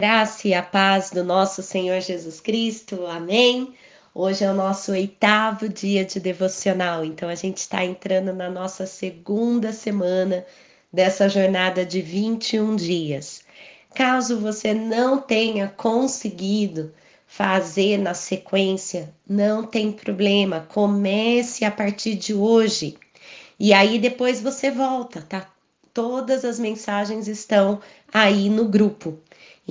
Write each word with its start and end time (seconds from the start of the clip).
Graça 0.00 0.48
e 0.48 0.54
a 0.54 0.62
paz 0.62 1.10
do 1.10 1.22
nosso 1.22 1.62
Senhor 1.62 2.00
Jesus 2.00 2.40
Cristo. 2.40 3.06
Amém. 3.06 3.74
Hoje 4.14 4.42
é 4.42 4.50
o 4.50 4.54
nosso 4.54 4.92
oitavo 4.92 5.68
dia 5.68 6.06
de 6.06 6.18
devocional, 6.18 7.04
então 7.04 7.28
a 7.28 7.34
gente 7.34 7.58
está 7.58 7.84
entrando 7.84 8.32
na 8.32 8.48
nossa 8.48 8.86
segunda 8.86 9.74
semana 9.74 10.46
dessa 10.90 11.28
jornada 11.28 11.84
de 11.84 12.00
21 12.00 12.76
dias. 12.76 13.42
Caso 13.94 14.40
você 14.40 14.72
não 14.72 15.18
tenha 15.18 15.68
conseguido 15.68 16.94
fazer 17.26 17.98
na 17.98 18.14
sequência, 18.14 19.12
não 19.28 19.66
tem 19.66 19.92
problema, 19.92 20.66
comece 20.72 21.62
a 21.62 21.70
partir 21.70 22.14
de 22.14 22.32
hoje. 22.32 22.96
E 23.58 23.74
aí 23.74 23.98
depois 23.98 24.40
você 24.40 24.70
volta, 24.70 25.20
tá? 25.20 25.46
Todas 25.92 26.42
as 26.42 26.58
mensagens 26.58 27.28
estão 27.28 27.82
aí 28.10 28.48
no 28.48 28.64
grupo. 28.64 29.18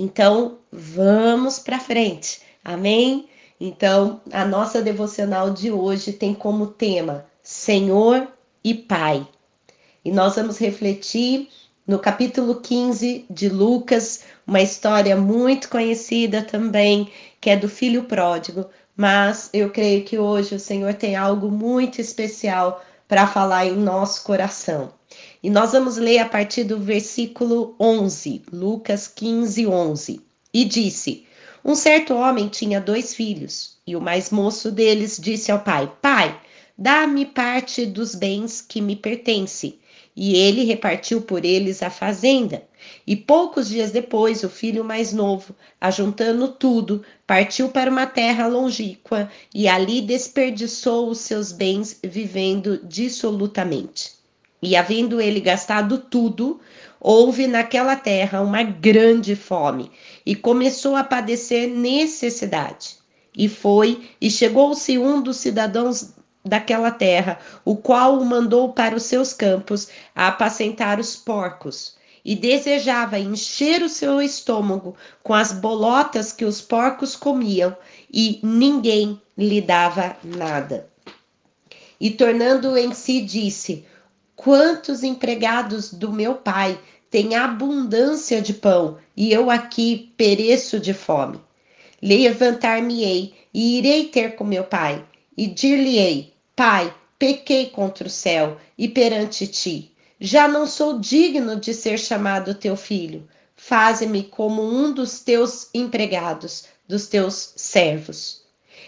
Então, 0.02 0.56
vamos 0.72 1.58
para 1.58 1.78
frente. 1.78 2.40
Amém? 2.64 3.28
Então, 3.60 4.22
a 4.32 4.46
nossa 4.46 4.80
devocional 4.80 5.50
de 5.50 5.70
hoje 5.70 6.14
tem 6.14 6.32
como 6.32 6.68
tema 6.68 7.26
Senhor 7.42 8.26
e 8.64 8.72
Pai. 8.72 9.28
E 10.02 10.10
nós 10.10 10.36
vamos 10.36 10.56
refletir 10.56 11.50
no 11.86 11.98
capítulo 11.98 12.62
15 12.62 13.26
de 13.28 13.50
Lucas, 13.50 14.24
uma 14.46 14.62
história 14.62 15.14
muito 15.14 15.68
conhecida 15.68 16.40
também, 16.40 17.12
que 17.38 17.50
é 17.50 17.56
do 17.56 17.68
filho 17.68 18.04
pródigo, 18.04 18.64
mas 18.96 19.50
eu 19.52 19.68
creio 19.68 20.02
que 20.02 20.18
hoje 20.18 20.54
o 20.54 20.60
Senhor 20.60 20.94
tem 20.94 21.14
algo 21.14 21.50
muito 21.50 22.00
especial 22.00 22.82
para 23.10 23.26
falar 23.26 23.66
em 23.66 23.74
nosso 23.74 24.22
coração. 24.22 24.92
E 25.42 25.50
nós 25.50 25.72
vamos 25.72 25.96
ler 25.96 26.20
a 26.20 26.28
partir 26.28 26.62
do 26.62 26.78
versículo 26.78 27.74
11, 27.80 28.42
Lucas 28.52 29.08
15, 29.08 29.66
11. 29.66 30.20
E 30.54 30.64
disse: 30.64 31.26
Um 31.64 31.74
certo 31.74 32.14
homem 32.14 32.46
tinha 32.46 32.80
dois 32.80 33.12
filhos, 33.12 33.78
e 33.84 33.96
o 33.96 34.00
mais 34.00 34.30
moço 34.30 34.70
deles 34.70 35.18
disse 35.20 35.50
ao 35.50 35.58
pai: 35.58 35.92
Pai, 36.00 36.40
dá-me 36.78 37.26
parte 37.26 37.84
dos 37.84 38.14
bens 38.14 38.62
que 38.62 38.80
me 38.80 38.94
pertence. 38.94 39.80
E 40.16 40.34
ele 40.34 40.64
repartiu 40.64 41.22
por 41.22 41.44
eles 41.44 41.82
a 41.82 41.90
fazenda. 41.90 42.62
E 43.06 43.14
poucos 43.14 43.68
dias 43.68 43.90
depois, 43.90 44.42
o 44.42 44.48
filho 44.48 44.84
mais 44.84 45.12
novo, 45.12 45.54
ajuntando 45.80 46.48
tudo, 46.48 47.04
partiu 47.26 47.68
para 47.68 47.90
uma 47.90 48.06
terra 48.06 48.46
longínqua 48.46 49.30
e 49.54 49.68
ali 49.68 50.00
desperdiçou 50.02 51.08
os 51.08 51.18
seus 51.18 51.52
bens, 51.52 51.98
vivendo 52.02 52.80
dissolutamente. 52.84 54.12
E 54.62 54.76
havendo 54.76 55.20
ele 55.20 55.40
gastado 55.40 55.98
tudo, 55.98 56.60
houve 57.00 57.46
naquela 57.46 57.96
terra 57.96 58.42
uma 58.42 58.62
grande 58.62 59.34
fome, 59.34 59.90
e 60.26 60.36
começou 60.36 60.96
a 60.96 61.02
padecer 61.02 61.66
necessidade. 61.68 62.98
E 63.34 63.48
foi, 63.48 64.10
e 64.20 64.30
chegou-se 64.30 64.98
um 64.98 65.22
dos 65.22 65.38
cidadãos 65.38 66.14
daquela 66.44 66.90
terra, 66.90 67.38
o 67.64 67.76
qual 67.76 68.18
o 68.18 68.24
mandou 68.24 68.72
para 68.72 68.96
os 68.96 69.04
seus 69.04 69.32
campos 69.32 69.88
a 70.14 70.28
apacentar 70.28 70.98
os 70.98 71.16
porcos, 71.16 71.96
e 72.24 72.34
desejava 72.34 73.18
encher 73.18 73.82
o 73.82 73.88
seu 73.88 74.20
estômago 74.20 74.94
com 75.22 75.32
as 75.32 75.52
bolotas 75.52 76.32
que 76.32 76.44
os 76.44 76.60
porcos 76.60 77.16
comiam, 77.16 77.76
e 78.12 78.38
ninguém 78.42 79.20
lhe 79.36 79.60
dava 79.60 80.16
nada. 80.22 80.88
E 82.00 82.10
tornando 82.10 82.76
em 82.76 82.92
si, 82.94 83.20
disse: 83.20 83.84
Quantos 84.36 85.02
empregados 85.02 85.92
do 85.92 86.10
meu 86.10 86.34
pai 86.34 86.78
têm 87.10 87.34
abundância 87.34 88.40
de 88.40 88.54
pão 88.54 88.98
e 89.16 89.32
eu 89.32 89.50
aqui 89.50 90.12
pereço 90.16 90.80
de 90.80 90.94
fome? 90.94 91.38
Levantar-me-ei 92.02 93.34
e 93.52 93.78
irei 93.78 94.08
ter 94.08 94.36
com 94.36 94.44
meu 94.44 94.64
pai 94.64 95.04
e 95.36 95.46
dir-lhe-ei: 95.46 96.29
Pai, 96.62 96.94
pequei 97.18 97.70
contra 97.70 98.06
o 98.06 98.10
céu 98.10 98.58
e 98.76 98.86
perante 98.86 99.46
ti. 99.46 99.92
Já 100.20 100.46
não 100.46 100.66
sou 100.66 100.98
digno 101.00 101.56
de 101.56 101.72
ser 101.72 101.98
chamado 101.98 102.54
teu 102.54 102.76
filho. 102.76 103.26
Faze-me 103.56 104.24
como 104.24 104.62
um 104.62 104.92
dos 104.92 105.20
teus 105.20 105.70
empregados, 105.72 106.66
dos 106.86 107.06
teus 107.06 107.54
servos. 107.56 108.42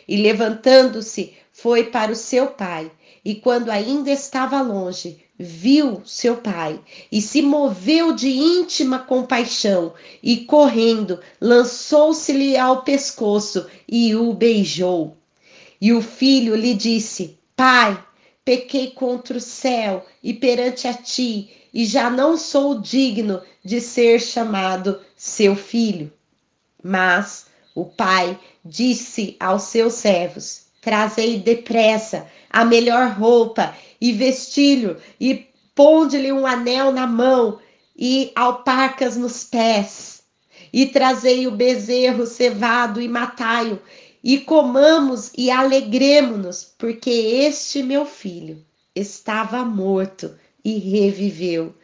E 0.07 0.19
levantando-se, 0.19 1.33
foi 1.51 1.85
para 1.85 2.13
o 2.13 2.15
seu 2.15 2.49
pai, 2.49 2.93
e 3.25 3.37
quando 3.37 3.71
ainda 3.71 4.11
estava 4.11 4.61
longe, 4.61 5.25
viu 5.39 6.03
seu 6.05 6.37
pai 6.37 6.79
e 7.11 7.23
se 7.23 7.41
moveu 7.41 8.13
de 8.13 8.29
íntima 8.29 8.99
compaixão 8.99 9.95
e 10.23 10.45
correndo 10.45 11.21
lançou-se-lhe 11.41 12.55
ao 12.55 12.83
pescoço 12.83 13.67
e 13.89 14.15
o 14.15 14.35
beijou. 14.35 15.17
E 15.81 15.95
o 15.95 16.03
filho 16.03 16.55
lhe 16.55 16.75
disse: 16.75 17.39
Pai, 17.65 17.97
pequei 18.45 18.91
contra 18.91 19.37
o 19.37 19.41
céu 19.41 20.05
e 20.21 20.35
perante 20.35 20.89
a 20.89 20.95
ti, 20.95 21.49
e 21.73 21.87
já 21.87 22.11
não 22.11 22.37
sou 22.37 22.81
digno 22.81 23.41
de 23.65 23.81
ser 23.81 24.21
chamado 24.21 25.01
seu 25.15 25.55
filho. 25.55 26.13
Mas 26.83 27.47
o 27.73 27.85
pai 27.85 28.37
disse 28.65 29.37
aos 29.39 29.63
seus 29.63 29.93
servos: 29.93 30.67
Trazei 30.81 31.39
depressa 31.39 32.27
a 32.51 32.65
melhor 32.65 33.13
roupa 33.13 33.77
e 34.01 34.11
vestilho 34.11 34.97
e 35.21 35.47
ponde-lhe 35.73 36.33
um 36.33 36.45
anel 36.45 36.91
na 36.91 37.07
mão 37.07 37.61
e 37.97 38.33
alpacas 38.35 39.17
nos 39.17 39.45
pés. 39.45 40.25
E 40.73 40.87
trazei 40.87 41.47
o 41.47 41.53
bezerro 41.53 42.27
cevado 42.27 43.01
e 43.01 43.07
matai-o, 43.07 43.79
e 44.23 44.39
comamos 44.39 45.33
e 45.37 45.51
alegremo-nos, 45.51 46.65
porque 46.79 47.11
este 47.11 47.83
meu 47.83 48.07
filho 48.07 48.65
estava 48.95 49.65
morto 49.65 50.35
e 50.65 50.79
reviveu. 50.79 51.75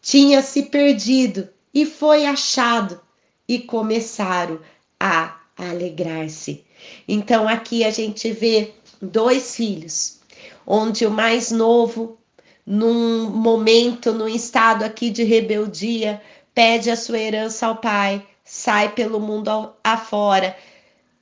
Tinha 0.00 0.42
se 0.42 0.64
perdido 0.64 1.48
e 1.74 1.84
foi 1.86 2.26
achado, 2.26 3.00
e 3.48 3.58
começaram 3.58 4.60
a 4.98 5.40
alegrar-se. 5.56 6.64
Então 7.06 7.48
aqui 7.48 7.84
a 7.84 7.90
gente 7.90 8.30
vê 8.30 8.72
dois 9.00 9.56
filhos 9.56 10.20
onde 10.66 11.04
o 11.06 11.10
mais 11.10 11.50
novo, 11.50 12.18
num 12.64 13.28
momento, 13.30 14.12
num 14.12 14.28
estado 14.28 14.84
aqui 14.84 15.10
de 15.10 15.24
rebeldia, 15.24 16.22
pede 16.54 16.90
a 16.90 16.96
sua 16.96 17.18
herança 17.18 17.66
ao 17.66 17.76
pai, 17.76 18.24
sai 18.44 18.92
pelo 18.92 19.20
mundo 19.20 19.72
afora, 19.82 20.56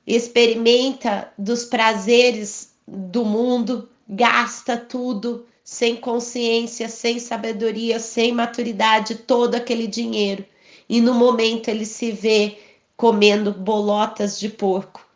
experimenta 0.05 1.31
dos 1.37 1.65
prazeres 1.65 2.73
do 2.87 3.23
mundo, 3.23 3.89
gasta 4.07 4.75
tudo 4.77 5.45
sem 5.63 5.95
consciência, 5.95 6.89
sem 6.89 7.19
sabedoria, 7.19 7.99
sem 7.99 8.31
maturidade, 8.31 9.15
todo 9.15 9.55
aquele 9.55 9.87
dinheiro. 9.87 10.43
E 10.89 10.99
no 10.99 11.13
momento 11.13 11.69
ele 11.69 11.85
se 11.85 12.11
vê 12.11 12.57
comendo 12.97 13.51
bolotas 13.53 14.39
de 14.39 14.49
porco. 14.49 15.07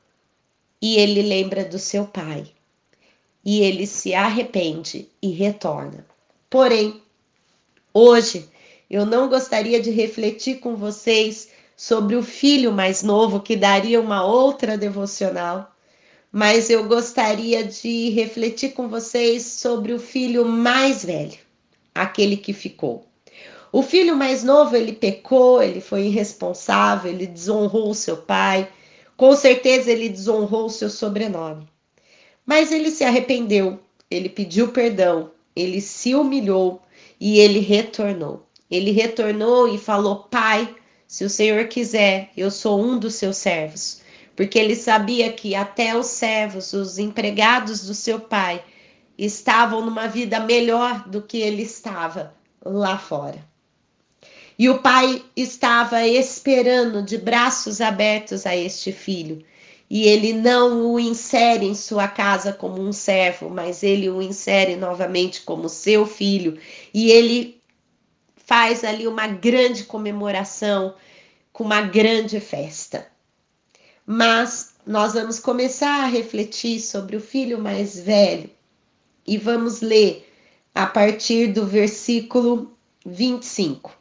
E 0.81 0.97
ele 0.97 1.21
lembra 1.21 1.65
do 1.65 1.79
seu 1.79 2.05
pai 2.05 2.45
e 3.45 3.61
ele 3.61 3.85
se 3.85 4.15
arrepende 4.15 5.07
e 5.21 5.29
retorna. 5.29 6.05
Porém, 6.49 6.99
hoje 7.93 8.49
eu 8.89 9.05
não 9.05 9.29
gostaria 9.29 9.79
de 9.79 9.91
refletir 9.91 10.59
com 10.59 10.75
vocês 10.75 11.49
sobre 11.75 12.15
o 12.15 12.23
filho 12.23 12.71
mais 12.71 13.03
novo, 13.03 13.39
que 13.39 13.55
daria 13.55 13.99
uma 13.99 14.25
outra 14.25 14.77
devocional, 14.77 15.75
mas 16.31 16.69
eu 16.69 16.85
gostaria 16.85 17.63
de 17.63 18.09
refletir 18.09 18.73
com 18.73 18.87
vocês 18.87 19.43
sobre 19.43 19.93
o 19.93 19.99
filho 19.99 20.45
mais 20.45 21.03
velho, 21.03 21.37
aquele 21.93 22.37
que 22.37 22.53
ficou. 22.53 23.05
O 23.71 23.81
filho 23.81 24.15
mais 24.15 24.43
novo, 24.43 24.75
ele 24.75 24.93
pecou, 24.93 25.61
ele 25.61 25.81
foi 25.81 26.03
irresponsável, 26.07 27.11
ele 27.11 27.27
desonrou 27.27 27.89
o 27.89 27.95
seu 27.95 28.17
pai, 28.17 28.69
com 29.17 29.35
certeza 29.35 29.91
ele 29.91 30.09
desonrou 30.09 30.65
o 30.65 30.69
seu 30.69 30.89
sobrenome. 30.89 31.67
Mas 32.45 32.71
ele 32.71 32.91
se 32.91 33.03
arrependeu, 33.03 33.79
ele 34.09 34.29
pediu 34.29 34.69
perdão, 34.69 35.31
ele 35.55 35.81
se 35.81 36.13
humilhou 36.13 36.81
e 37.19 37.39
ele 37.39 37.59
retornou. 37.59 38.45
Ele 38.69 38.91
retornou 38.91 39.67
e 39.67 39.77
falou: 39.77 40.23
Pai, 40.23 40.73
se 41.07 41.23
o 41.23 41.29
Senhor 41.29 41.67
quiser, 41.67 42.31
eu 42.35 42.49
sou 42.49 42.81
um 42.81 42.97
dos 42.97 43.15
seus 43.15 43.37
servos. 43.37 44.01
Porque 44.35 44.59
ele 44.59 44.75
sabia 44.75 45.31
que 45.31 45.55
até 45.55 45.97
os 45.97 46.07
servos, 46.07 46.73
os 46.73 46.97
empregados 46.97 47.85
do 47.85 47.93
seu 47.93 48.19
pai, 48.19 48.63
estavam 49.17 49.85
numa 49.85 50.07
vida 50.07 50.39
melhor 50.41 51.07
do 51.07 51.21
que 51.21 51.37
ele 51.37 51.63
estava 51.63 52.33
lá 52.63 52.97
fora. 52.97 53.39
E 54.57 54.69
o 54.69 54.79
pai 54.79 55.23
estava 55.35 56.05
esperando 56.05 57.01
de 57.01 57.17
braços 57.17 57.79
abertos 57.79 58.45
a 58.45 58.55
este 58.55 58.91
filho 58.91 59.43
e 59.89 60.07
ele 60.07 60.33
não 60.33 60.91
o 60.91 60.99
insere 60.99 61.65
em 61.65 61.75
sua 61.75 62.07
casa 62.07 62.51
como 62.51 62.81
um 62.81 62.91
servo, 62.91 63.49
mas 63.49 63.83
ele 63.83 64.09
o 64.09 64.21
insere 64.21 64.75
novamente 64.75 65.41
como 65.41 65.69
seu 65.69 66.05
filho, 66.05 66.57
e 66.93 67.11
ele 67.11 67.61
faz 68.45 68.83
ali 68.83 69.07
uma 69.07 69.27
grande 69.27 69.83
comemoração, 69.83 70.95
com 71.51 71.63
uma 71.63 71.81
grande 71.81 72.39
festa. 72.39 73.07
Mas 74.05 74.75
nós 74.85 75.13
vamos 75.13 75.39
começar 75.39 76.03
a 76.03 76.07
refletir 76.07 76.79
sobre 76.79 77.15
o 77.15 77.21
filho 77.21 77.59
mais 77.59 77.99
velho 77.99 78.49
e 79.25 79.37
vamos 79.37 79.81
ler 79.81 80.31
a 80.75 80.85
partir 80.85 81.47
do 81.47 81.65
versículo 81.65 82.71
25. 83.05 83.91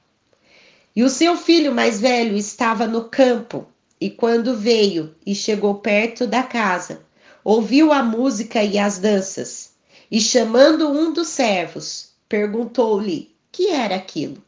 E 0.95 1.03
o 1.03 1.09
seu 1.09 1.37
filho 1.37 1.75
mais 1.75 2.01
velho 2.01 2.37
estava 2.37 2.87
no 2.87 3.05
campo, 3.09 3.67
e 4.01 4.11
quando 4.11 4.57
veio 4.57 5.15
e 5.25 5.35
chegou 5.35 5.77
perto 5.77 6.27
da 6.27 6.43
casa, 6.43 7.03
ouviu 7.43 7.93
a 7.93 8.03
música 8.03 8.63
e 8.63 8.79
as 8.79 8.99
danças, 8.99 9.73
e 10.11 10.21
chamando 10.21 10.89
um 10.89 11.13
dos 11.13 11.29
servos, 11.29 12.13
perguntou-lhe: 12.29 13.34
que 13.55 13.69
era 13.69 13.95
aquilo? 13.95 14.43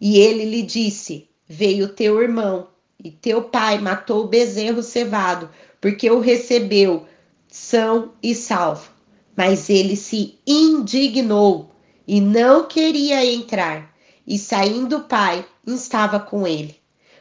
E 0.00 0.18
ele 0.18 0.46
lhe 0.46 0.62
disse: 0.62 1.28
Veio 1.46 1.86
teu 1.86 2.22
irmão, 2.22 2.68
e 2.98 3.10
teu 3.10 3.42
pai 3.42 3.78
matou 3.78 4.24
o 4.24 4.26
bezerro 4.26 4.82
cevado, 4.82 5.50
porque 5.78 6.10
o 6.10 6.18
recebeu 6.18 7.06
são 7.46 8.14
e 8.22 8.34
salvo. 8.34 8.90
Mas 9.36 9.68
ele 9.68 9.96
se 9.96 10.38
indignou 10.46 11.72
e 12.08 12.22
não 12.22 12.64
queria 12.66 13.22
entrar. 13.22 13.94
E 14.26 14.38
saindo 14.38 14.96
o 14.96 15.04
pai, 15.04 15.44
estava 15.66 16.18
com 16.18 16.46
ele. 16.46 16.74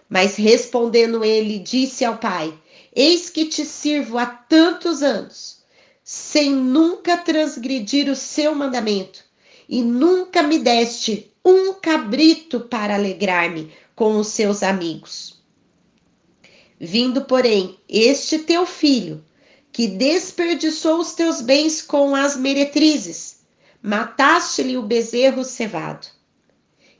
Mas 0.09 0.37
respondendo 0.37 1.25
ele, 1.25 1.59
disse 1.59 2.05
ao 2.05 2.17
pai: 2.17 2.57
Eis 2.95 3.29
que 3.29 3.47
te 3.47 3.65
sirvo 3.65 4.17
há 4.17 4.25
tantos 4.25 5.03
anos, 5.03 5.61
sem 6.05 6.51
nunca 6.51 7.17
transgredir 7.17 8.09
o 8.09 8.15
seu 8.15 8.55
mandamento, 8.55 9.25
e 9.71 9.81
nunca 9.81 10.43
me 10.43 10.59
deste 10.59 11.31
um 11.45 11.73
cabrito 11.75 12.59
para 12.59 12.95
alegrar-me 12.95 13.71
com 13.95 14.19
os 14.19 14.27
seus 14.27 14.63
amigos. 14.63 15.41
Vindo, 16.77 17.23
porém, 17.23 17.79
este 17.87 18.39
teu 18.39 18.65
filho, 18.65 19.23
que 19.71 19.87
desperdiçou 19.87 20.99
os 20.99 21.13
teus 21.13 21.39
bens 21.39 21.81
com 21.81 22.13
as 22.13 22.35
meretrizes, 22.35 23.45
mataste-lhe 23.81 24.75
o 24.77 24.83
bezerro 24.83 25.45
cevado. 25.45 26.05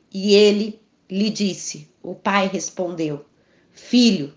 E 0.09 0.33
ele 0.33 0.79
lhe 1.09 1.29
disse: 1.29 1.89
O 2.01 2.15
pai 2.15 2.47
respondeu: 2.47 3.25
Filho, 3.73 4.33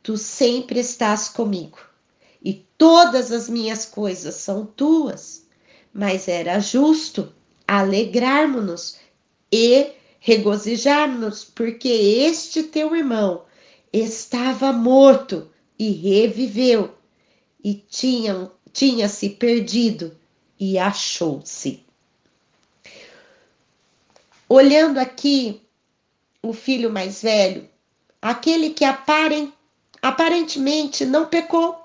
tu 0.00 0.16
sempre 0.16 0.78
estás 0.78 1.28
comigo, 1.28 1.80
e 2.40 2.64
todas 2.78 3.32
as 3.32 3.48
minhas 3.48 3.84
coisas 3.84 4.36
são 4.36 4.64
tuas. 4.64 5.48
Mas 5.92 6.28
era 6.28 6.60
justo 6.60 7.32
alegrarmos-nos 7.68 8.96
e 9.52 9.92
regozijarmos, 10.18 11.44
porque 11.44 11.88
este 11.88 12.62
teu 12.62 12.96
irmão 12.96 13.44
estava 13.92 14.72
morto 14.72 15.50
e 15.78 15.90
reviveu, 15.92 16.94
e 17.62 17.74
tinha, 17.74 18.50
tinha 18.72 19.08
se 19.08 19.30
perdido 19.30 20.16
e 20.58 20.78
achou-se. 20.78 21.84
Olhando 24.48 24.98
aqui 24.98 25.60
o 26.42 26.54
filho 26.54 26.90
mais 26.90 27.22
velho, 27.22 27.68
aquele 28.22 28.70
que 28.70 28.84
aparent, 28.84 29.52
aparentemente 30.00 31.04
não 31.04 31.26
pecou, 31.26 31.78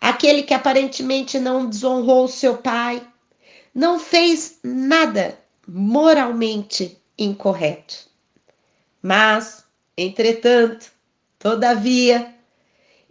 aquele 0.00 0.44
que 0.44 0.54
aparentemente 0.54 1.40
não 1.40 1.68
desonrou 1.68 2.24
o 2.24 2.28
seu 2.28 2.58
pai, 2.58 3.04
não 3.76 4.00
fez 4.00 4.58
nada 4.64 5.38
moralmente 5.68 6.98
incorreto. 7.18 8.08
Mas, 9.02 9.66
entretanto, 9.98 10.90
todavia, 11.38 12.34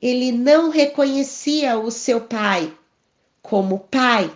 ele 0.01 0.31
não 0.31 0.71
reconhecia 0.71 1.77
o 1.77 1.91
seu 1.91 2.19
pai 2.21 2.75
como 3.44 3.81
pai, 3.91 4.33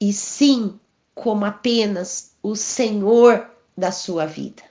e 0.00 0.12
sim 0.12 0.78
como 1.16 1.44
apenas 1.44 2.36
o 2.44 2.54
Senhor 2.54 3.50
da 3.76 3.90
sua 3.90 4.24
vida. 4.24 4.62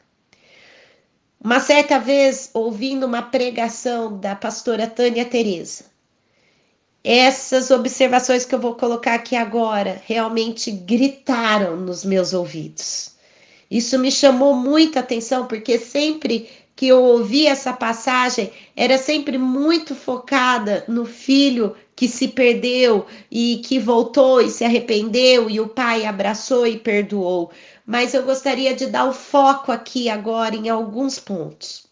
Uma 1.43 1.59
certa 1.59 1.99
vez, 1.99 2.51
ouvindo 2.53 3.05
uma 3.05 3.21
pregação 3.21 4.17
da 4.17 4.33
pastora 4.33 4.87
Tânia 4.87 5.25
Teresa, 5.25 5.83
essas 7.05 7.69
observações 7.69 8.45
que 8.45 8.55
eu 8.55 8.59
vou 8.59 8.73
colocar 8.73 9.13
aqui 9.13 9.35
agora 9.35 10.01
realmente 10.07 10.71
gritaram 10.71 11.77
nos 11.77 12.03
meus 12.03 12.33
ouvidos. 12.33 13.11
Isso 13.69 13.99
me 13.99 14.11
chamou 14.11 14.55
muita 14.55 15.01
atenção, 15.01 15.45
porque 15.45 15.77
sempre 15.77 16.49
que 16.75 16.87
eu 16.87 17.03
ouvi 17.03 17.45
essa 17.45 17.71
passagem, 17.71 18.51
era 18.75 18.97
sempre 18.97 19.37
muito 19.37 19.93
focada 19.93 20.83
no 20.87 21.05
filho 21.05 21.75
que 21.95 22.07
se 22.07 22.27
perdeu 22.27 23.05
e 23.29 23.61
que 23.63 23.77
voltou 23.77 24.41
e 24.41 24.49
se 24.49 24.65
arrependeu 24.65 25.47
e 25.47 25.59
o 25.61 25.69
pai 25.69 26.05
abraçou 26.05 26.65
e 26.65 26.77
perdoou. 26.77 27.51
Mas 27.85 28.15
eu 28.15 28.23
gostaria 28.23 28.73
de 28.73 28.87
dar 28.87 29.05
o 29.05 29.13
foco 29.13 29.71
aqui 29.71 30.09
agora 30.09 30.55
em 30.55 30.69
alguns 30.69 31.19
pontos. 31.19 31.85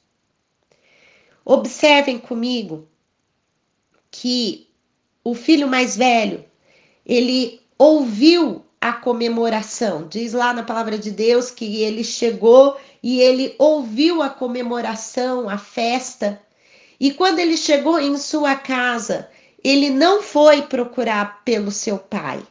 Observem 1.45 2.17
comigo 2.17 2.87
que 4.09 4.72
o 5.23 5.33
filho 5.33 5.67
mais 5.67 5.95
velho, 5.95 6.43
ele 7.05 7.61
ouviu 7.77 8.63
a 8.81 8.91
comemoração. 8.91 10.07
Diz 10.07 10.33
lá 10.33 10.53
na 10.53 10.63
palavra 10.63 10.97
de 10.97 11.09
Deus 11.09 11.49
que 11.49 11.81
ele 11.81 12.03
chegou 12.03 12.77
e 13.01 13.21
ele 13.21 13.55
ouviu 13.57 14.21
a 14.21 14.29
comemoração, 14.29 15.49
a 15.49 15.57
festa. 15.57 16.41
E 16.99 17.11
quando 17.11 17.39
ele 17.39 17.55
chegou 17.55 17.99
em 17.99 18.17
sua 18.17 18.55
casa, 18.55 19.29
ele 19.63 19.89
não 19.89 20.21
foi 20.21 20.63
procurar 20.63 21.43
pelo 21.45 21.71
seu 21.71 21.97
pai. 21.97 22.43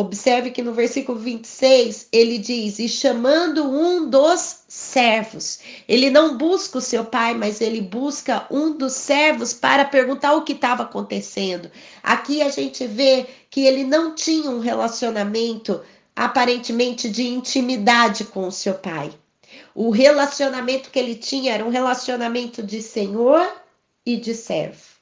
Observe 0.00 0.52
que 0.52 0.62
no 0.62 0.72
versículo 0.72 1.18
26 1.18 2.06
ele 2.12 2.38
diz: 2.38 2.78
E 2.78 2.88
chamando 2.88 3.64
um 3.64 4.08
dos 4.08 4.60
servos. 4.68 5.58
Ele 5.88 6.08
não 6.08 6.38
busca 6.38 6.78
o 6.78 6.80
seu 6.80 7.04
pai, 7.04 7.34
mas 7.34 7.60
ele 7.60 7.80
busca 7.80 8.46
um 8.48 8.76
dos 8.76 8.92
servos 8.92 9.52
para 9.52 9.84
perguntar 9.84 10.34
o 10.34 10.44
que 10.44 10.52
estava 10.52 10.84
acontecendo. 10.84 11.68
Aqui 12.00 12.40
a 12.42 12.48
gente 12.48 12.86
vê 12.86 13.26
que 13.50 13.62
ele 13.66 13.82
não 13.82 14.14
tinha 14.14 14.48
um 14.48 14.60
relacionamento 14.60 15.80
aparentemente 16.14 17.10
de 17.10 17.26
intimidade 17.26 18.22
com 18.26 18.46
o 18.46 18.52
seu 18.52 18.74
pai. 18.74 19.10
O 19.74 19.90
relacionamento 19.90 20.92
que 20.92 20.98
ele 21.00 21.16
tinha 21.16 21.54
era 21.54 21.64
um 21.64 21.70
relacionamento 21.70 22.62
de 22.62 22.80
senhor 22.82 23.52
e 24.06 24.16
de 24.16 24.32
servo. 24.32 24.97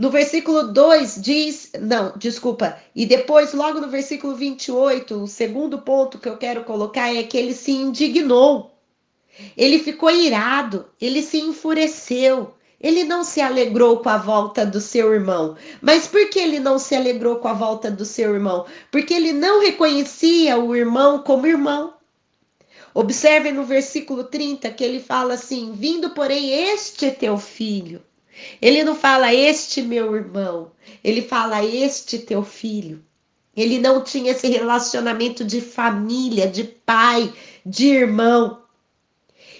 No 0.00 0.08
versículo 0.08 0.72
2 0.72 1.20
diz, 1.20 1.72
não, 1.78 2.14
desculpa, 2.16 2.78
e 2.96 3.04
depois, 3.04 3.52
logo 3.52 3.80
no 3.80 3.88
versículo 3.90 4.34
28, 4.34 5.14
o 5.14 5.26
segundo 5.26 5.82
ponto 5.82 6.18
que 6.18 6.26
eu 6.26 6.38
quero 6.38 6.64
colocar 6.64 7.14
é 7.14 7.22
que 7.22 7.36
ele 7.36 7.52
se 7.52 7.72
indignou, 7.72 8.74
ele 9.54 9.78
ficou 9.78 10.10
irado, 10.10 10.86
ele 10.98 11.22
se 11.22 11.38
enfureceu, 11.38 12.54
ele 12.80 13.04
não 13.04 13.22
se 13.22 13.42
alegrou 13.42 13.98
com 13.98 14.08
a 14.08 14.16
volta 14.16 14.64
do 14.64 14.80
seu 14.80 15.12
irmão. 15.12 15.54
Mas 15.82 16.06
por 16.06 16.30
que 16.30 16.38
ele 16.38 16.58
não 16.58 16.78
se 16.78 16.96
alegrou 16.96 17.36
com 17.36 17.48
a 17.48 17.52
volta 17.52 17.90
do 17.90 18.06
seu 18.06 18.32
irmão? 18.32 18.64
Porque 18.90 19.12
ele 19.12 19.34
não 19.34 19.60
reconhecia 19.60 20.56
o 20.56 20.74
irmão 20.74 21.18
como 21.18 21.46
irmão. 21.46 21.92
Observe 22.94 23.52
no 23.52 23.64
versículo 23.64 24.24
30 24.24 24.70
que 24.70 24.82
ele 24.82 24.98
fala 24.98 25.34
assim: 25.34 25.72
Vindo, 25.74 26.08
porém, 26.08 26.52
este 26.72 27.10
teu 27.10 27.36
filho 27.36 28.00
ele 28.60 28.82
não 28.84 28.94
fala 28.94 29.34
este 29.34 29.82
meu 29.82 30.14
irmão, 30.14 30.72
ele 31.02 31.22
fala 31.22 31.64
este 31.64 32.18
teu 32.18 32.42
filho. 32.42 33.04
Ele 33.56 33.78
não 33.78 34.02
tinha 34.02 34.32
esse 34.32 34.46
relacionamento 34.48 35.44
de 35.44 35.60
família, 35.60 36.46
de 36.46 36.64
pai, 36.64 37.32
de 37.66 37.88
irmão. 37.88 38.62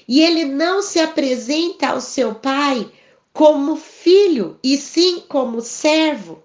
E 0.07 0.23
ele 0.23 0.45
não 0.45 0.81
se 0.81 0.99
apresenta 1.01 1.89
ao 1.89 2.01
seu 2.01 2.35
pai 2.35 2.91
como 3.33 3.77
filho, 3.77 4.59
e 4.63 4.77
sim 4.77 5.21
como 5.29 5.61
servo. 5.61 6.43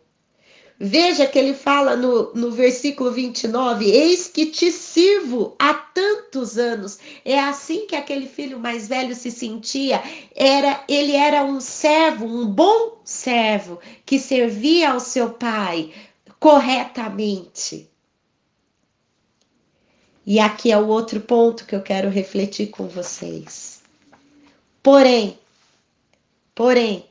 Veja 0.78 1.26
que 1.26 1.40
ele 1.40 1.54
fala 1.54 1.96
no, 1.96 2.34
no 2.34 2.52
versículo 2.52 3.10
29: 3.12 3.90
Eis 3.90 4.28
que 4.28 4.48
te 4.48 4.72
sirvo 4.72 5.56
há 5.58 5.74
tantos 5.74 6.58
anos. 6.58 7.00
É 7.24 7.40
assim 7.40 7.88
que 7.88 7.96
aquele 7.96 8.28
filho 8.28 8.60
mais 8.60 8.88
velho 8.88 9.16
se 9.16 9.32
sentia. 9.32 10.04
Era, 10.36 10.84
ele 10.90 11.14
era 11.14 11.46
um 11.46 11.62
servo, 11.62 12.26
um 12.26 12.46
bom 12.46 12.98
servo, 13.06 13.80
que 14.06 14.20
servia 14.20 14.92
ao 14.92 15.00
seu 15.00 15.30
pai 15.30 15.94
corretamente. 16.40 17.90
E 20.26 20.40
aqui 20.40 20.72
é 20.72 20.78
o 20.78 20.88
outro 20.88 21.22
ponto 21.22 21.66
que 21.66 21.76
eu 21.76 21.82
quero 21.82 22.10
refletir 22.10 22.68
com 22.68 22.88
vocês. 22.88 23.82
Porém, 24.84 25.40
porém, 26.54 27.06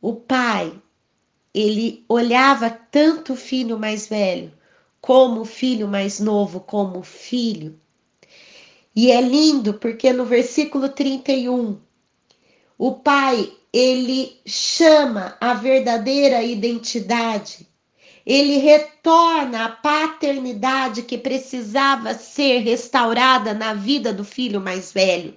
o 0.00 0.14
pai 0.14 0.72
ele 1.54 2.04
olhava 2.08 2.68
tanto 2.68 3.34
o 3.34 3.36
filho 3.36 3.78
mais 3.78 4.08
velho 4.08 4.52
como 5.00 5.42
o 5.42 5.44
filho 5.44 5.86
mais 5.86 6.18
novo 6.18 6.60
como 6.60 7.02
filho. 7.02 7.78
E 8.96 9.10
é 9.12 9.20
lindo 9.20 9.74
porque 9.74 10.12
no 10.12 10.24
versículo 10.24 10.88
31, 10.88 11.78
o 12.78 12.92
pai, 12.92 13.52
ele 13.72 14.40
chama 14.46 15.36
a 15.40 15.52
verdadeira 15.52 16.42
identidade. 16.42 17.68
Ele 18.24 18.56
retorna 18.56 19.66
a 19.66 19.68
paternidade 19.68 21.02
que 21.02 21.18
precisava 21.18 22.14
ser 22.14 22.60
restaurada 22.60 23.52
na 23.52 23.74
vida 23.74 24.12
do 24.12 24.24
filho 24.24 24.60
mais 24.60 24.90
velho. 24.90 25.36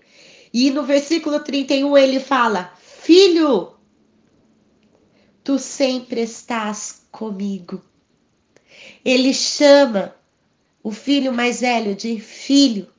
E 0.54 0.72
no 0.72 0.84
versículo 0.84 1.42
31 1.42 1.98
ele 1.98 2.20
fala: 2.20 2.72
Filho, 2.80 3.74
tu 5.48 5.58
sempre 5.58 6.24
estás 6.24 7.04
comigo. 7.10 7.82
Ele 9.06 9.34
chama 9.34 10.14
o 10.84 10.92
filho 10.92 11.32
mais 11.32 11.62
velho 11.62 11.96
de 11.96 12.20
filho. 12.20 12.92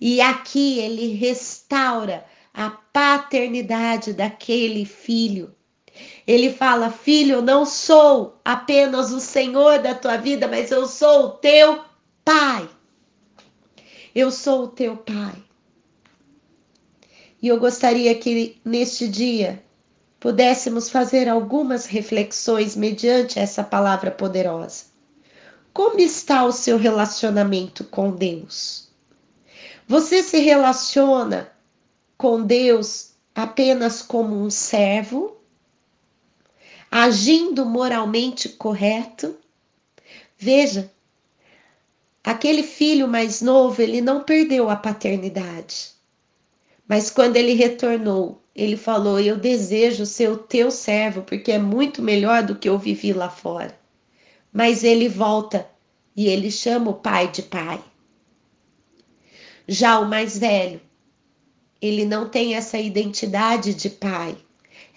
E 0.00 0.20
aqui 0.20 0.80
ele 0.80 1.14
restaura 1.14 2.26
a 2.52 2.70
paternidade 2.70 4.12
daquele 4.12 4.84
filho. 4.84 5.54
Ele 6.26 6.52
fala: 6.52 6.90
Filho, 6.90 7.34
eu 7.34 7.42
não 7.42 7.64
sou 7.64 8.40
apenas 8.44 9.12
o 9.12 9.20
Senhor 9.20 9.78
da 9.78 9.94
tua 9.94 10.16
vida, 10.16 10.48
mas 10.48 10.72
eu 10.72 10.88
sou 10.88 11.26
o 11.26 11.30
teu 11.34 11.84
pai. 12.24 12.68
Eu 14.12 14.32
sou 14.32 14.64
o 14.64 14.68
teu 14.68 14.96
pai. 14.96 15.40
E 17.40 17.46
eu 17.46 17.60
gostaria 17.60 18.12
que 18.16 18.60
neste 18.64 19.06
dia 19.06 19.64
pudéssemos 20.26 20.90
fazer 20.90 21.28
algumas 21.28 21.86
reflexões 21.86 22.74
mediante 22.74 23.38
essa 23.38 23.62
palavra 23.62 24.10
poderosa. 24.10 24.86
Como 25.72 26.00
está 26.00 26.44
o 26.44 26.50
seu 26.50 26.76
relacionamento 26.76 27.84
com 27.84 28.10
Deus? 28.10 28.88
Você 29.86 30.24
se 30.24 30.40
relaciona 30.40 31.52
com 32.18 32.42
Deus 32.42 33.12
apenas 33.36 34.02
como 34.02 34.34
um 34.34 34.50
servo, 34.50 35.36
agindo 36.90 37.64
moralmente 37.64 38.48
correto? 38.48 39.36
Veja, 40.36 40.90
aquele 42.24 42.64
filho 42.64 43.06
mais 43.06 43.40
novo, 43.40 43.80
ele 43.80 44.00
não 44.00 44.24
perdeu 44.24 44.68
a 44.68 44.74
paternidade. 44.74 45.92
Mas 46.88 47.10
quando 47.10 47.36
ele 47.36 47.52
retornou, 47.52 48.42
ele 48.56 48.76
falou: 48.76 49.20
Eu 49.20 49.36
desejo 49.36 50.06
ser 50.06 50.30
o 50.30 50.38
teu 50.38 50.70
servo, 50.70 51.20
porque 51.22 51.52
é 51.52 51.58
muito 51.58 52.00
melhor 52.00 52.42
do 52.42 52.56
que 52.56 52.66
eu 52.66 52.78
vivi 52.78 53.12
lá 53.12 53.28
fora. 53.28 53.78
Mas 54.50 54.82
ele 54.82 55.10
volta 55.10 55.68
e 56.16 56.26
ele 56.26 56.50
chama 56.50 56.90
o 56.90 56.94
pai 56.94 57.28
de 57.30 57.42
pai. 57.42 57.78
Já 59.68 59.98
o 59.98 60.08
mais 60.08 60.38
velho, 60.38 60.80
ele 61.82 62.06
não 62.06 62.30
tem 62.30 62.54
essa 62.54 62.78
identidade 62.78 63.74
de 63.74 63.90
pai, 63.90 64.34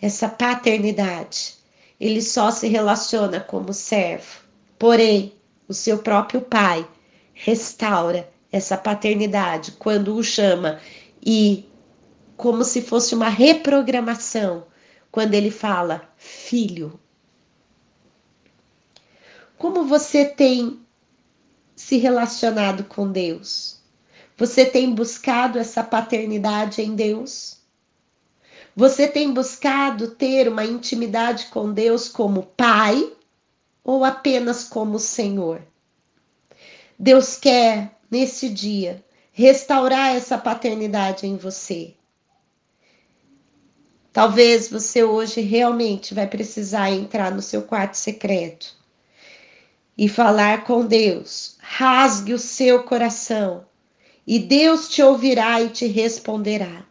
essa 0.02 0.30
paternidade. 0.30 1.56
Ele 2.00 2.22
só 2.22 2.52
se 2.52 2.68
relaciona 2.70 3.42
como 3.42 3.74
servo. 3.74 4.40
Porém, 4.78 5.34
o 5.68 5.74
seu 5.74 5.98
próprio 5.98 6.40
pai 6.40 6.88
restaura 7.34 8.30
essa 8.50 8.78
paternidade 8.78 9.74
quando 9.74 10.16
o 10.16 10.24
chama 10.24 10.80
e 11.22 11.69
como 12.40 12.64
se 12.64 12.82
fosse 12.82 13.14
uma 13.14 13.28
reprogramação, 13.28 14.66
quando 15.12 15.34
ele 15.34 15.52
fala 15.52 16.10
filho. 16.16 16.98
Como 19.58 19.84
você 19.84 20.24
tem 20.24 20.80
se 21.76 21.98
relacionado 21.98 22.86
com 22.86 23.12
Deus? 23.12 23.82
Você 24.38 24.66
tem 24.66 24.96
buscado 24.96 25.60
essa 25.60 25.84
paternidade 25.84 26.82
em 26.82 26.96
Deus? 26.96 27.58
Você 28.74 29.06
tem 29.06 29.34
buscado 29.34 30.12
ter 30.12 30.48
uma 30.48 30.64
intimidade 30.64 31.48
com 31.48 31.74
Deus 31.74 32.08
como 32.08 32.44
Pai 32.56 33.12
ou 33.84 34.06
apenas 34.06 34.64
como 34.64 34.98
Senhor? 34.98 35.62
Deus 36.98 37.36
quer, 37.36 38.00
nesse 38.10 38.48
dia, 38.48 39.04
restaurar 39.34 40.16
essa 40.16 40.38
paternidade 40.38 41.28
em 41.28 41.36
você. 41.36 41.99
Talvez 44.20 44.68
você 44.68 45.02
hoje 45.02 45.40
realmente 45.40 46.14
vai 46.14 46.28
precisar 46.28 46.92
entrar 46.92 47.32
no 47.32 47.42
seu 47.42 47.62
quarto 47.62 47.94
secreto 47.94 48.76
e 49.98 50.10
falar 50.10 50.66
com 50.66 50.86
Deus. 50.86 51.56
Rasgue 51.60 52.34
o 52.34 52.38
seu 52.38 52.84
coração 52.84 53.66
e 54.28 54.38
Deus 54.38 54.90
te 54.90 55.02
ouvirá 55.02 55.62
e 55.62 55.70
te 55.70 55.88
responderá. 55.88 56.86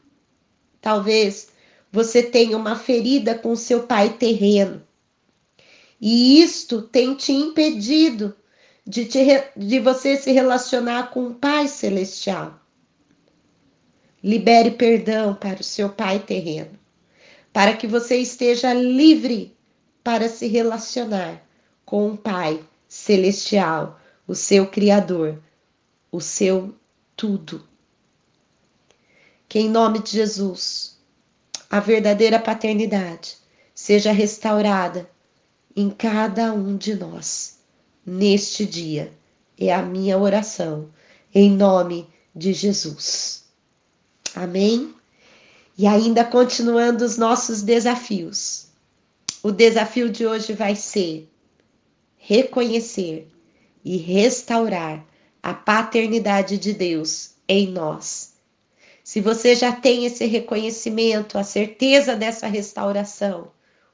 Talvez 0.80 1.48
você 1.92 2.22
tenha 2.22 2.56
uma 2.56 2.74
ferida 2.76 3.34
com 3.34 3.54
seu 3.54 3.82
pai 3.82 4.08
terreno. 4.08 4.82
E 6.00 6.40
isto 6.40 6.80
tem 6.80 7.14
te 7.14 7.32
impedido 7.32 8.34
de, 8.86 9.04
te, 9.04 9.20
de 9.54 9.78
você 9.80 10.16
se 10.16 10.32
relacionar 10.32 11.10
com 11.10 11.26
o 11.26 11.34
Pai 11.34 11.68
Celestial. 11.68 12.58
Libere 14.24 14.70
perdão 14.70 15.34
para 15.34 15.60
o 15.60 15.64
seu 15.64 15.90
Pai 15.90 16.20
terreno, 16.20 16.77
para 17.58 17.76
que 17.76 17.88
você 17.88 18.18
esteja 18.18 18.72
livre 18.72 19.52
para 20.04 20.28
se 20.28 20.46
relacionar 20.46 21.44
com 21.84 22.12
o 22.12 22.16
Pai 22.16 22.64
Celestial, 22.86 23.98
o 24.28 24.34
seu 24.36 24.68
Criador, 24.68 25.42
o 26.12 26.20
seu 26.20 26.72
tudo. 27.16 27.66
Que 29.48 29.58
em 29.58 29.68
nome 29.68 30.00
de 30.00 30.12
Jesus, 30.12 31.00
a 31.68 31.80
verdadeira 31.80 32.38
paternidade 32.38 33.36
seja 33.74 34.12
restaurada 34.12 35.10
em 35.74 35.90
cada 35.90 36.52
um 36.52 36.76
de 36.76 36.94
nós 36.94 37.58
neste 38.06 38.64
dia. 38.64 39.12
É 39.58 39.74
a 39.74 39.82
minha 39.82 40.16
oração, 40.16 40.90
em 41.34 41.50
nome 41.50 42.08
de 42.32 42.52
Jesus. 42.52 43.46
Amém? 44.32 44.94
E 45.78 45.86
ainda 45.86 46.24
continuando 46.24 47.04
os 47.04 47.16
nossos 47.16 47.62
desafios. 47.62 48.66
O 49.44 49.52
desafio 49.52 50.10
de 50.10 50.26
hoje 50.26 50.52
vai 50.52 50.74
ser 50.74 51.28
reconhecer 52.16 53.30
e 53.84 53.96
restaurar 53.96 55.06
a 55.40 55.54
paternidade 55.54 56.58
de 56.58 56.72
Deus 56.72 57.30
em 57.48 57.68
nós. 57.68 58.34
Se 59.04 59.20
você 59.20 59.54
já 59.54 59.72
tem 59.72 60.04
esse 60.04 60.26
reconhecimento, 60.26 61.38
a 61.38 61.44
certeza 61.44 62.16
dessa 62.16 62.48
restauração, 62.48 63.52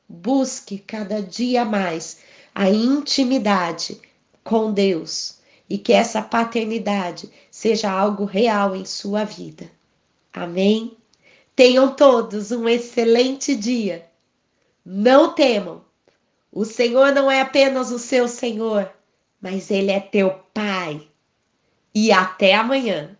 busque 0.08 0.78
cada 0.78 1.22
dia 1.22 1.64
mais 1.64 2.18
a 2.54 2.68
intimidade 2.70 4.00
com 4.42 4.72
Deus 4.72 5.38
e 5.68 5.78
que 5.78 5.92
essa 5.92 6.22
paternidade 6.22 7.30
seja 7.50 7.90
algo 7.90 8.24
real 8.24 8.74
em 8.74 8.84
sua 8.84 9.22
vida. 9.24 9.70
Amém? 10.32 10.96
Tenham 11.56 11.94
todos 11.94 12.50
um 12.50 12.68
excelente 12.68 13.54
dia. 13.54 14.10
Não 14.84 15.32
temam. 15.34 15.84
O 16.50 16.64
Senhor 16.64 17.12
não 17.12 17.30
é 17.30 17.40
apenas 17.40 17.90
o 17.90 17.98
seu 17.98 18.28
Senhor, 18.28 18.92
mas 19.40 19.70
Ele 19.70 19.90
é 19.90 20.00
teu 20.00 20.30
Pai 20.52 21.08
e 21.94 22.10
até 22.10 22.54
amanhã. 22.54 23.16